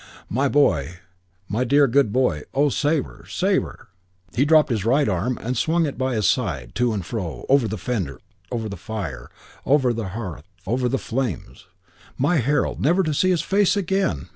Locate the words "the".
7.67-7.77, 8.67-8.77, 9.93-10.07, 10.89-10.97